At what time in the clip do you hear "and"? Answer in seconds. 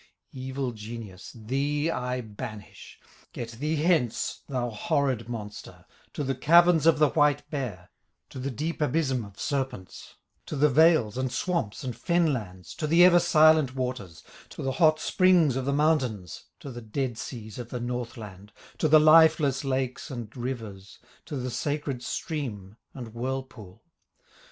11.19-11.31, 11.83-11.95, 20.09-20.35, 22.95-23.13